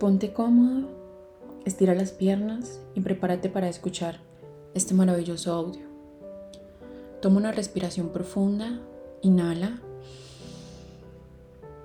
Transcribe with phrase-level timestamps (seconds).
[0.00, 0.88] Ponte cómodo,
[1.66, 4.20] estira las piernas y prepárate para escuchar
[4.72, 5.82] este maravilloso audio.
[7.20, 8.80] Toma una respiración profunda,
[9.20, 9.78] inhala,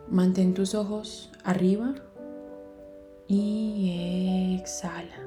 [0.10, 1.94] mantén tus ojos arriba
[3.28, 5.20] y exhala.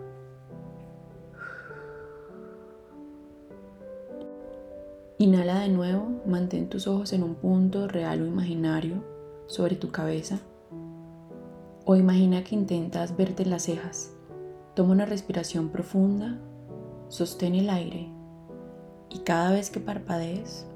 [5.19, 9.05] Inhala de nuevo, mantén tus ojos en un punto real o imaginario
[9.47, 10.41] sobre tu cabeza
[11.91, 14.13] o imagina que intentas verte las cejas.
[14.75, 16.39] Toma una respiración profunda,
[17.09, 18.11] sostén el aire
[19.09, 20.67] y cada vez que parpadees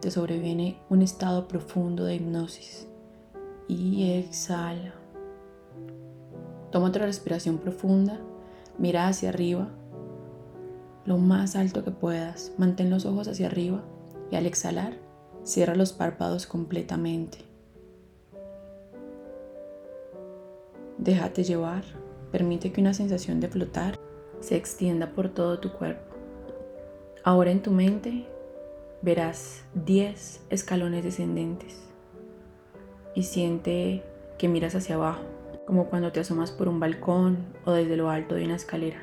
[0.00, 2.88] te sobreviene un estado profundo de hipnosis.
[3.68, 4.94] Y exhala.
[6.70, 8.18] Toma otra respiración profunda,
[8.78, 9.68] mira hacia arriba,
[11.04, 12.52] lo más alto que puedas.
[12.56, 13.82] Mantén los ojos hacia arriba
[14.30, 14.96] y al exhalar,
[15.44, 17.51] cierra los párpados completamente.
[21.02, 21.82] Déjate llevar,
[22.30, 23.98] permite que una sensación de flotar
[24.38, 26.14] se extienda por todo tu cuerpo.
[27.24, 28.28] Ahora en tu mente
[29.02, 31.80] verás 10 escalones descendentes
[33.16, 34.04] y siente
[34.38, 35.24] que miras hacia abajo,
[35.66, 39.02] como cuando te asomas por un balcón o desde lo alto de una escalera.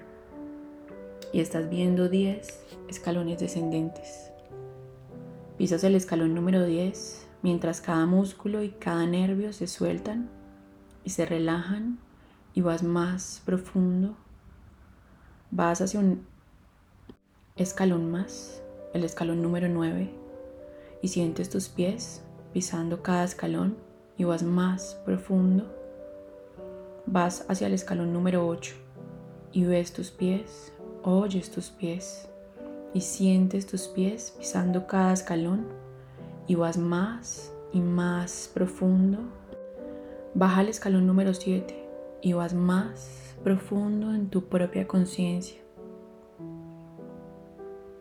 [1.33, 4.31] Y estás viendo 10 escalones descendentes.
[5.57, 10.38] Pisas el escalón número 10 mientras cada músculo y cada nervio se sueltan
[11.03, 11.99] y se relajan
[12.53, 14.15] y vas más profundo.
[15.51, 16.25] Vas hacia un
[17.55, 18.61] escalón más,
[18.93, 20.09] el escalón número 9,
[21.01, 22.21] y sientes tus pies
[22.53, 23.77] pisando cada escalón
[24.17, 25.65] y vas más profundo.
[27.05, 28.75] Vas hacia el escalón número 8
[29.51, 32.27] y ves tus pies, oyes tus pies
[32.93, 35.65] y sientes tus pies pisando cada escalón
[36.47, 39.19] y vas más y más profundo
[40.39, 41.75] Baja al escalón número 7
[42.21, 45.59] y vas más profundo en tu propia conciencia.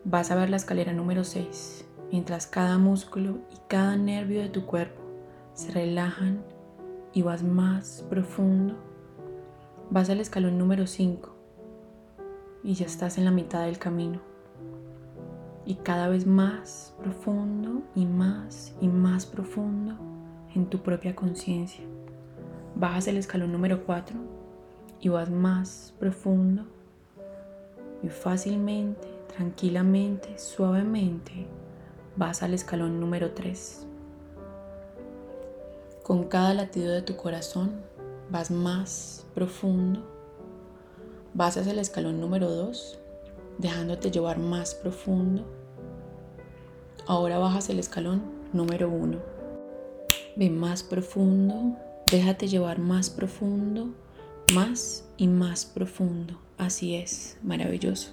[0.05, 4.65] Vas a ver la escalera número 6 mientras cada músculo y cada nervio de tu
[4.65, 5.01] cuerpo
[5.53, 6.41] se relajan
[7.11, 8.75] y vas más profundo.
[9.89, 11.35] Vas al escalón número 5
[12.63, 14.21] y ya estás en la mitad del camino.
[15.65, 19.97] Y cada vez más profundo y más y más profundo
[20.55, 21.83] en tu propia conciencia.
[22.79, 24.15] Bajas el escalón número 4
[25.01, 26.63] y vas más profundo
[28.01, 31.45] y fácilmente, tranquilamente, suavemente
[32.15, 33.85] vas al escalón número 3.
[36.03, 37.81] Con cada latido de tu corazón
[38.31, 40.01] vas más profundo.
[41.33, 42.97] Vas hacia el escalón número 2,
[43.57, 45.43] dejándote llevar más profundo.
[47.07, 48.21] Ahora bajas el escalón
[48.53, 49.17] número 1.
[50.37, 51.75] Ve más profundo
[52.11, 53.89] Déjate llevar más profundo,
[54.55, 56.39] más y más profundo.
[56.57, 58.09] Así es, maravilloso.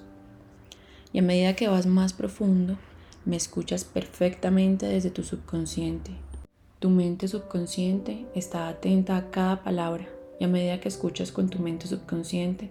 [1.14, 2.76] Y a medida que vas más profundo,
[3.24, 6.10] me escuchas perfectamente desde tu subconsciente.
[6.78, 10.06] Tu mente subconsciente está atenta a cada palabra
[10.38, 12.70] y a medida que escuchas con tu mente subconsciente,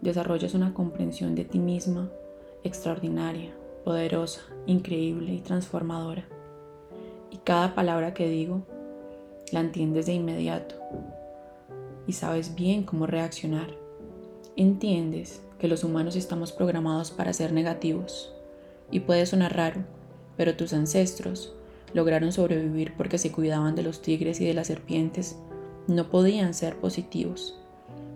[0.00, 2.10] desarrollas una comprensión de ti misma
[2.64, 6.24] extraordinaria, poderosa, increíble y transformadora.
[7.30, 8.66] Y cada palabra que digo
[9.54, 10.74] la entiendes de inmediato
[12.08, 13.68] y sabes bien cómo reaccionar.
[14.56, 18.34] Entiendes que los humanos estamos programados para ser negativos
[18.90, 19.84] y puede sonar raro,
[20.36, 21.54] pero tus ancestros
[21.94, 25.36] lograron sobrevivir porque se cuidaban de los tigres y de las serpientes,
[25.86, 27.56] no podían ser positivos.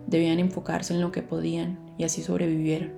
[0.07, 2.91] Debían enfocarse en lo que podían y así sobrevivieron.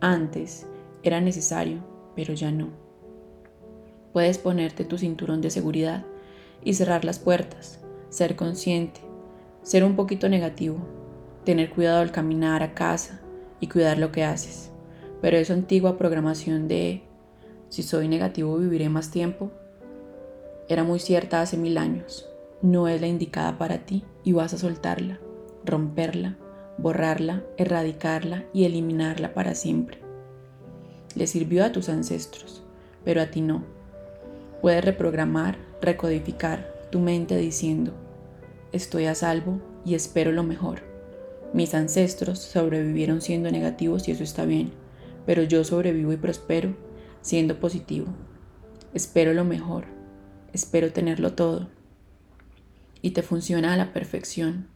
[0.00, 0.66] Antes
[1.04, 1.78] era necesario,
[2.16, 2.70] pero ya no.
[4.12, 6.04] Puedes ponerte tu cinturón de seguridad
[6.62, 9.00] y cerrar las puertas, ser consciente,
[9.62, 10.78] ser un poquito negativo,
[11.44, 13.20] tener cuidado al caminar a casa
[13.60, 14.70] y cuidar lo que haces.
[15.20, 17.02] Pero esa antigua programación de
[17.68, 19.50] si soy negativo viviré más tiempo
[20.68, 22.28] era muy cierta hace mil años.
[22.62, 25.20] No es la indicada para ti y vas a soltarla,
[25.64, 26.36] romperla,
[26.78, 29.98] borrarla, erradicarla y eliminarla para siempre.
[31.14, 32.62] Le sirvió a tus ancestros,
[33.04, 33.64] pero a ti no.
[34.60, 35.56] Puedes reprogramar
[35.86, 37.94] recodificar tu mente diciendo,
[38.72, 40.82] estoy a salvo y espero lo mejor.
[41.54, 44.72] Mis ancestros sobrevivieron siendo negativos y eso está bien,
[45.24, 46.76] pero yo sobrevivo y prospero
[47.22, 48.06] siendo positivo.
[48.92, 49.84] Espero lo mejor,
[50.52, 51.68] espero tenerlo todo.
[53.00, 54.66] Y te funciona a la perfección.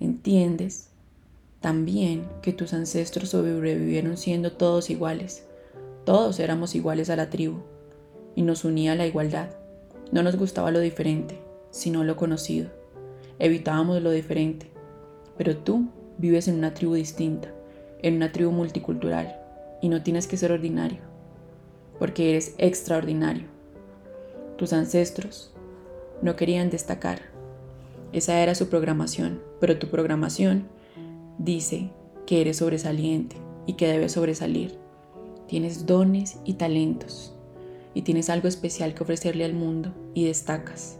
[0.00, 0.90] ¿Entiendes?
[1.60, 5.44] También que tus ancestros sobrevivieron siendo todos iguales.
[6.04, 7.60] Todos éramos iguales a la tribu
[8.34, 9.61] y nos unía la igualdad.
[10.12, 11.38] No nos gustaba lo diferente,
[11.70, 12.68] sino lo conocido.
[13.38, 14.70] Evitábamos lo diferente,
[15.38, 15.88] Pero tú
[16.18, 17.48] vives en una tribu distinta,
[18.02, 19.40] en una tribu multicultural,
[19.80, 20.98] y no tienes que ser ordinario,
[21.98, 23.46] porque eres extraordinario.
[24.58, 25.54] Tus ancestros
[26.20, 27.22] no querían destacar.
[28.12, 30.68] Esa era su programación, pero tu programación
[31.38, 31.90] dice
[32.26, 33.36] que eres sobresaliente
[33.66, 34.76] y que debes sobresalir.
[35.48, 37.31] Tienes dones y talentos
[37.94, 40.98] y tienes algo especial que ofrecerle al mundo y destacas.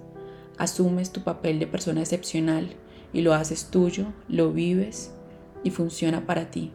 [0.58, 2.74] Asumes tu papel de persona excepcional
[3.12, 5.12] y lo haces tuyo, lo vives
[5.64, 6.72] y funciona para ti.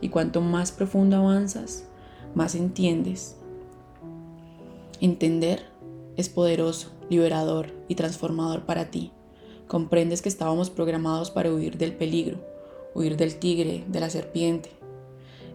[0.00, 1.84] Y cuanto más profundo avanzas,
[2.34, 3.36] más entiendes.
[5.00, 5.64] Entender
[6.16, 9.12] es poderoso, liberador y transformador para ti.
[9.66, 12.38] Comprendes que estábamos programados para huir del peligro,
[12.94, 14.70] huir del tigre, de la serpiente.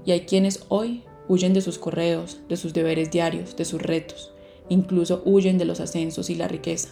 [0.05, 4.33] Y hay quienes hoy huyen de sus correos, de sus deberes diarios, de sus retos,
[4.69, 6.89] incluso huyen de los ascensos y la riqueza,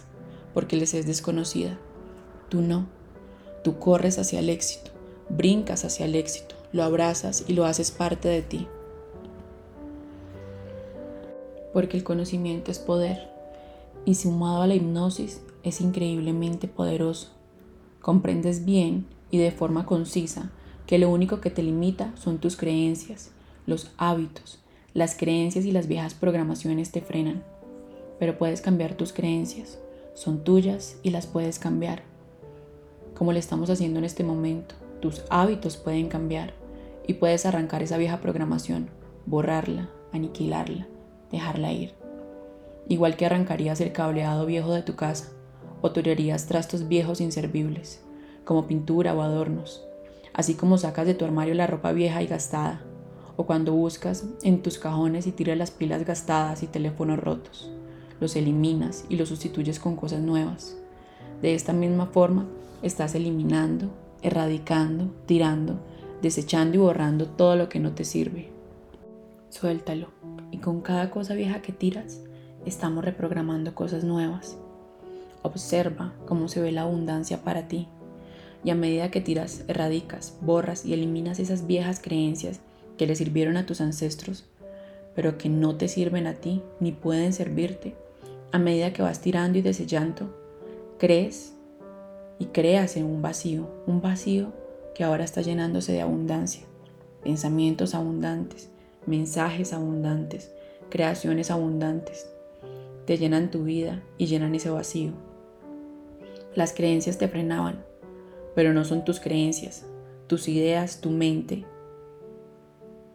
[0.54, 1.78] porque les es desconocida.
[2.48, 2.86] Tú no.
[3.64, 4.90] Tú corres hacia el éxito,
[5.28, 8.66] brincas hacia el éxito, lo abrazas y lo haces parte de ti.
[11.72, 13.30] Porque el conocimiento es poder
[14.04, 17.28] y sumado a la hipnosis es increíblemente poderoso.
[18.00, 20.50] Comprendes bien y de forma concisa
[20.86, 23.30] que lo único que te limita son tus creencias,
[23.66, 24.58] los hábitos,
[24.94, 27.42] las creencias y las viejas programaciones te frenan.
[28.18, 29.78] Pero puedes cambiar tus creencias,
[30.14, 32.02] son tuyas y las puedes cambiar.
[33.14, 36.54] Como le estamos haciendo en este momento, tus hábitos pueden cambiar
[37.06, 38.88] y puedes arrancar esa vieja programación,
[39.26, 40.86] borrarla, aniquilarla,
[41.30, 41.94] dejarla ir.
[42.88, 45.30] Igual que arrancarías el cableado viejo de tu casa
[45.80, 48.02] o tirarías trastos viejos inservibles,
[48.44, 49.84] como pintura o adornos,
[50.32, 52.82] así como sacas de tu armario la ropa vieja y gastada,
[53.42, 57.68] o cuando buscas en tus cajones y tiras las pilas gastadas y teléfonos rotos.
[58.20, 60.76] Los eliminas y los sustituyes con cosas nuevas.
[61.40, 62.46] De esta misma forma,
[62.82, 63.90] estás eliminando,
[64.22, 65.80] erradicando, tirando,
[66.22, 68.52] desechando y borrando todo lo que no te sirve.
[69.48, 70.10] Suéltalo
[70.52, 72.20] y con cada cosa vieja que tiras,
[72.64, 74.56] estamos reprogramando cosas nuevas.
[75.42, 77.88] Observa cómo se ve la abundancia para ti.
[78.62, 82.60] Y a medida que tiras, erradicas, borras y eliminas esas viejas creencias
[83.02, 84.44] que le sirvieron a tus ancestros,
[85.16, 87.96] pero que no te sirven a ti ni pueden servirte,
[88.52, 90.32] a medida que vas tirando y desechando,
[91.00, 91.52] crees
[92.38, 94.52] y creas en un vacío, un vacío
[94.94, 96.62] que ahora está llenándose de abundancia,
[97.24, 98.70] pensamientos abundantes,
[99.04, 100.52] mensajes abundantes,
[100.88, 102.28] creaciones abundantes.
[103.04, 105.10] Te llenan tu vida y llenan ese vacío.
[106.54, 107.84] Las creencias te frenaban,
[108.54, 109.84] pero no son tus creencias,
[110.28, 111.64] tus ideas, tu mente,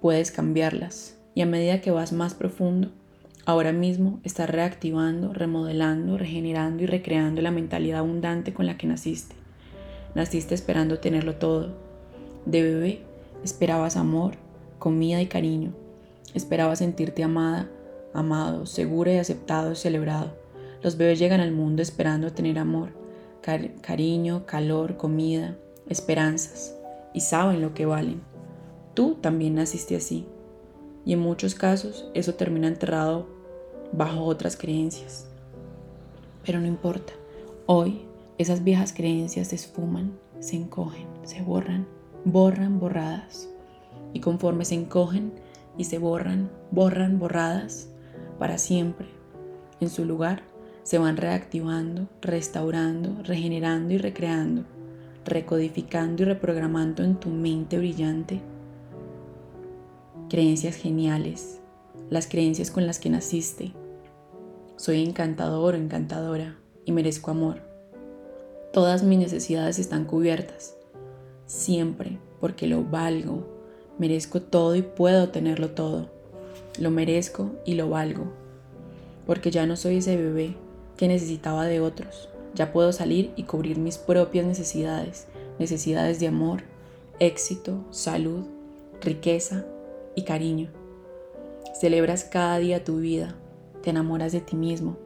[0.02, 2.90] puedes cambiarlas y a medida que vas más profundo,
[3.46, 9.36] ahora mismo estás reactivando, remodelando, regenerando y recreando la mentalidad abundante con la que naciste.
[10.16, 11.78] Naciste esperando tenerlo todo.
[12.46, 13.02] De bebé
[13.44, 14.34] esperabas amor,
[14.80, 15.74] comida y cariño.
[16.34, 17.70] Esperabas sentirte amada,
[18.14, 20.36] amado, segura y aceptado y celebrado.
[20.82, 22.90] Los bebés llegan al mundo esperando tener amor,
[23.82, 25.56] cariño, calor, comida,
[25.88, 26.76] esperanzas
[27.14, 28.22] y saben lo que valen.
[28.98, 30.26] Tú también naciste así.
[31.06, 33.28] Y en muchos casos eso termina enterrado
[33.92, 35.28] bajo otras creencias.
[36.44, 37.14] Pero no importa.
[37.68, 38.02] Hoy
[38.40, 41.86] esas viejas creencias se esfuman, se encogen, se borran,
[42.26, 43.48] borran borradas.
[44.14, 45.32] Y conforme se encogen
[45.78, 47.90] y se borran, borran borradas
[48.40, 49.06] para siempre,
[49.80, 50.42] en su lugar
[50.82, 54.64] se van reactivando, restaurando, regenerando y recreando,
[55.24, 58.42] recodificando y reprogramando en tu mente brillante
[60.30, 61.60] creencias geniales,
[62.10, 63.72] las creencias con las que naciste.
[64.76, 67.62] Soy encantador o encantadora y merezco amor.
[68.74, 70.76] Todas mis necesidades están cubiertas,
[71.46, 73.48] siempre porque lo valgo,
[73.98, 76.10] merezco todo y puedo tenerlo todo.
[76.78, 78.26] Lo merezco y lo valgo,
[79.26, 80.56] porque ya no soy ese bebé
[80.98, 82.28] que necesitaba de otros.
[82.54, 86.64] Ya puedo salir y cubrir mis propias necesidades, necesidades de amor,
[87.20, 88.46] éxito, salud,
[89.02, 89.66] riqueza
[90.18, 90.70] y cariño.
[91.80, 93.36] Celebras cada día tu vida,
[93.84, 94.98] te enamoras de ti mismo.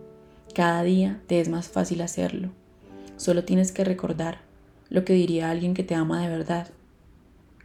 [0.56, 2.50] Cada día te es más fácil hacerlo.
[3.18, 4.40] Solo tienes que recordar
[4.90, 6.70] lo que diría alguien que te ama de verdad.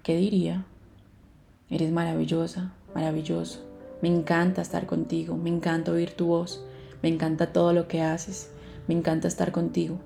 [0.02, 0.66] ¿Qué diría?
[1.70, 3.64] Eres maravillosa, maravilloso.
[4.02, 6.64] Me encanta estar contigo, me encanta oír tu voz,
[7.00, 8.50] me encanta todo lo que haces,
[8.88, 10.00] me encanta estar contigo.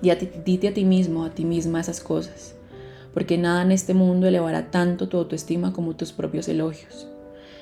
[0.00, 0.10] Y
[0.44, 2.57] dite a ti mismo, a ti misma esas cosas
[3.18, 7.08] porque nada en este mundo elevará tanto tu autoestima como tus propios elogios.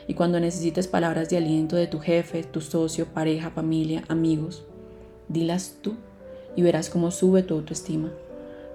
[0.07, 4.65] Y cuando necesites palabras de aliento de tu jefe, tu socio, pareja, familia, amigos,
[5.29, 5.95] dilas tú
[6.57, 8.13] y verás cómo sube tu autoestima.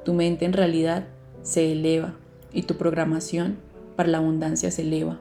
[0.04, 1.06] Tu mente en realidad
[1.44, 2.16] se eleva
[2.52, 3.60] y tu programación
[3.96, 5.20] para la abundancia se eleva.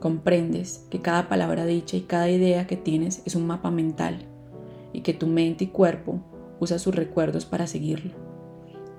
[0.00, 4.18] Comprendes que cada palabra dicha y cada idea que tienes es un mapa mental
[4.92, 6.20] y que tu mente y cuerpo
[6.60, 8.12] usa sus recuerdos para seguirlo.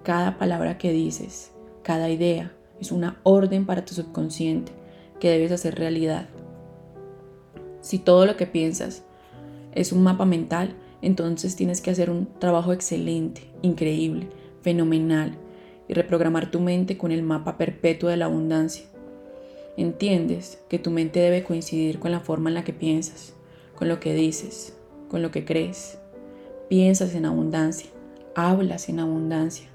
[0.02, 1.52] Cada palabra que dices,
[1.92, 4.72] cada idea es una orden para tu subconsciente
[5.20, 6.30] que debes hacer realidad.
[7.82, 9.04] Si todo lo que piensas
[9.74, 14.30] es un mapa mental, entonces tienes que hacer un trabajo excelente, increíble,
[14.62, 15.34] fenomenal
[15.90, 18.86] y reprogramar tu mente con el mapa perpetuo de la abundancia.
[19.76, 23.34] Entiendes que tu mente debe coincidir con la forma en la que piensas,
[23.76, 24.78] con lo que dices,
[25.10, 25.98] con lo que crees.
[26.70, 27.90] Piensas en abundancia,
[28.34, 29.71] hablas en abundancia,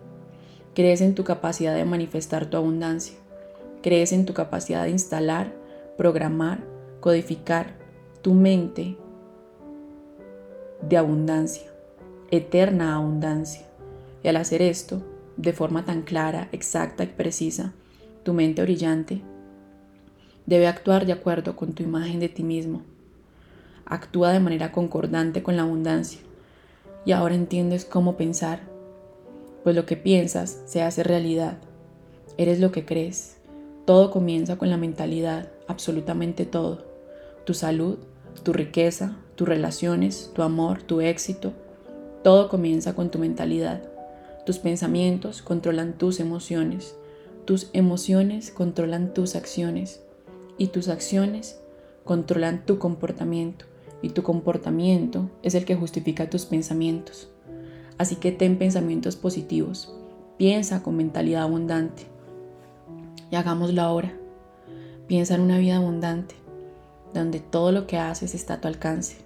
[0.76, 3.16] Crees en tu capacidad de manifestar tu abundancia.
[3.82, 5.54] Crees en tu capacidad de instalar,
[5.96, 6.58] programar,
[7.00, 7.78] codificar
[8.20, 8.98] tu mente
[10.86, 11.72] de abundancia,
[12.30, 13.66] eterna abundancia.
[14.22, 15.02] Y al hacer esto,
[15.38, 17.72] de forma tan clara, exacta y precisa,
[18.22, 19.22] tu mente brillante
[20.44, 22.82] debe actuar de acuerdo con tu imagen de ti mismo.
[23.86, 26.20] Actúa de manera concordante con la abundancia.
[27.06, 28.75] Y ahora entiendes cómo pensar
[29.66, 31.58] pues lo que piensas se hace realidad.
[32.36, 33.38] Eres lo que crees.
[33.84, 36.84] Todo comienza con la mentalidad, absolutamente todo.
[37.44, 37.98] Tu salud,
[38.44, 41.52] tu riqueza, tus relaciones, tu amor, tu éxito,
[42.22, 43.82] todo comienza con tu mentalidad.
[44.44, 46.94] Tus pensamientos controlan tus emociones,
[47.44, 50.00] tus emociones controlan tus acciones
[50.58, 51.58] y tus acciones
[52.04, 53.64] controlan tu comportamiento
[54.00, 57.30] y tu comportamiento es el que justifica tus pensamientos.
[57.98, 59.92] Así que ten pensamientos positivos.
[60.36, 62.04] Piensa con mentalidad abundante.
[63.30, 64.14] Y hagámoslo ahora.
[65.06, 66.34] Piensa en una vida abundante,
[67.14, 69.18] donde todo lo que haces está a tu alcance,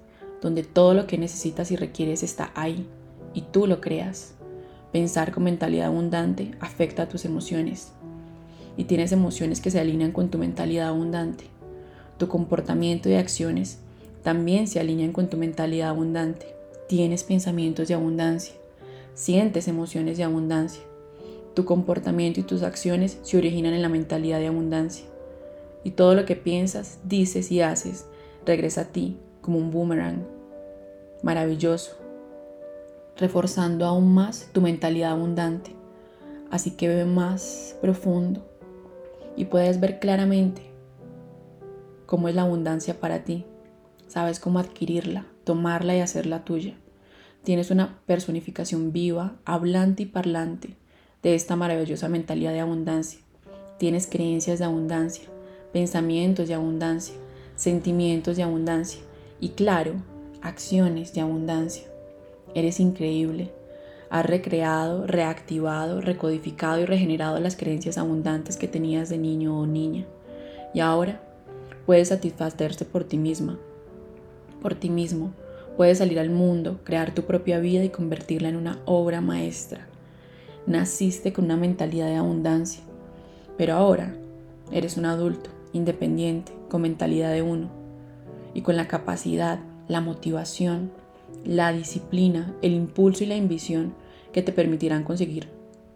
[0.43, 2.87] donde todo lo que necesitas y requieres está ahí
[3.33, 4.35] y tú lo creas.
[4.93, 7.93] Pensar con mentalidad abundante afecta a tus emociones
[8.77, 11.45] y tienes emociones que se alinean con tu mentalidad abundante.
[12.19, 13.79] Tu comportamiento y acciones
[14.23, 16.55] también se alinean con tu mentalidad abundante.
[16.89, 18.60] Tienes pensamientos de abundancia
[19.15, 20.83] sientes emociones de abundancia.
[21.55, 25.07] Tu comportamiento y tus acciones se originan en la mentalidad de abundancia.
[25.85, 28.07] Y todo lo que piensas, dices y haces
[28.45, 30.27] regresa a ti como un boomerang
[31.23, 31.97] maravilloso,
[33.17, 35.75] reforzando aún más tu mentalidad abundante.
[36.51, 38.45] Así que ve más profundo
[39.37, 40.63] y puedes ver claramente
[42.07, 43.45] cómo es la abundancia para ti.
[44.09, 46.80] Sabes cómo adquirirla, tomarla y hacerla tuya.
[47.45, 50.77] Tienes una personificación viva, hablante y parlante
[51.23, 53.21] de esta maravillosa mentalidad de abundancia.
[53.79, 55.25] Tienes creencias de abundancia,
[55.73, 57.15] pensamientos de abundancia,
[57.57, 59.01] sentimientos de abundancia
[59.41, 59.95] y claro,
[60.43, 61.85] acciones de abundancia.
[62.55, 63.51] Eres increíble.
[64.11, 70.05] Has recreado, reactivado, recodificado y regenerado las creencias abundantes que tenías de niño o niña.
[70.75, 71.23] Y ahora
[71.87, 73.59] puedes satisfacerte por ti misma,
[74.61, 75.33] por ti mismo,
[75.77, 79.87] Puedes salir al mundo, crear tu propia vida y convertirla en una obra maestra.
[80.67, 82.83] Naciste con una mentalidad de abundancia,
[83.57, 84.15] pero ahora
[84.73, 87.71] eres un adulto, independiente, con mentalidad de uno
[88.55, 90.93] y con la capacidad, la motivación,
[91.45, 93.95] la disciplina, el impulso y la ambición
[94.33, 95.49] que te permitirán conseguir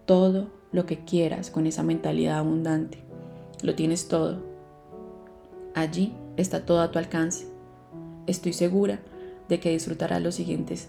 [0.06, 2.98] todo lo que quieras con esa mentalidad abundante.
[3.62, 4.42] Lo tienes todo.
[5.74, 7.46] Allí está todo a tu alcance.
[8.26, 9.00] Estoy segura
[9.48, 10.88] de que disfrutarás los siguientes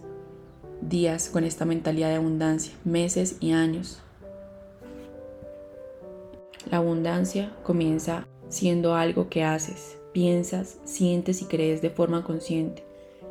[0.82, 4.02] días con esta mentalidad de abundancia, meses y años.
[6.70, 12.84] La abundancia comienza siendo algo que haces, piensas, sientes y crees de forma consciente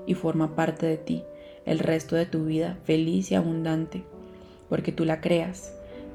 [0.07, 1.25] y forma parte de ti
[1.65, 4.05] el resto de tu vida feliz y abundante,
[4.69, 5.73] porque tú la creas.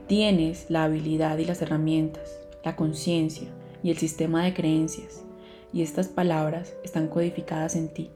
[0.08, 3.48] Tienes la habilidad y las herramientas, la conciencia
[3.84, 5.24] y el sistema de creencias,
[5.74, 8.12] y estas palabras están codificadas en ti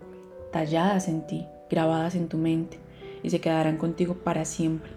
[0.54, 2.78] talladas en ti, grabadas en tu mente,
[3.24, 4.92] y se quedarán contigo para siempre.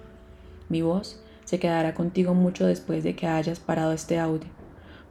[0.68, 4.48] Mi voz se quedará contigo mucho después de que hayas parado este audio.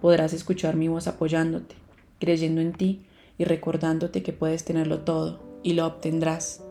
[0.02, 1.76] Podrás escuchar mi voz apoyándote,
[2.20, 3.06] creyendo en ti
[3.38, 6.62] y recordándote que puedes tenerlo todo y lo obtendrás.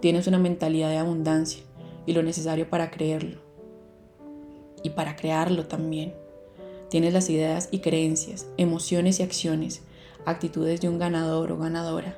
[0.00, 1.62] Tienes una mentalidad de abundancia
[2.06, 3.40] y lo necesario para creerlo.
[4.82, 6.12] Y para crearlo también.
[6.90, 9.82] Tienes las ideas y creencias, emociones y acciones,
[10.26, 12.16] actitudes de un ganador o ganadora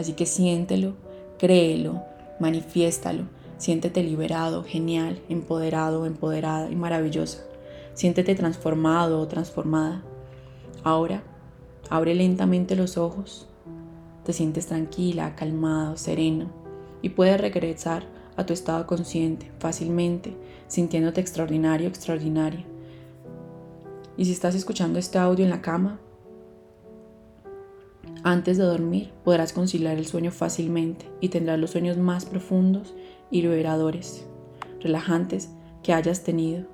[0.00, 0.94] Así que siéntelo,
[1.38, 2.02] créelo,
[2.40, 3.24] manifiéstalo,
[3.58, 7.44] siéntete liberado, genial, empoderado, empoderada y maravillosa.
[7.92, 10.02] Siéntete transformado o transformada.
[10.84, 11.22] Ahora,
[11.90, 13.46] abre lentamente los ojos.
[14.24, 16.50] Te sientes tranquila, calmado, sereno
[17.02, 18.04] y puedes regresar
[18.36, 20.34] a tu estado consciente fácilmente,
[20.66, 22.64] sintiéndote extraordinario, extraordinaria.
[24.16, 26.00] Y si estás escuchando este audio en la cama,
[28.22, 32.94] antes de dormir podrás conciliar el sueño fácilmente y tendrás los sueños más profundos
[33.30, 34.26] y liberadores,
[34.80, 35.50] relajantes
[35.82, 36.66] que hayas tenido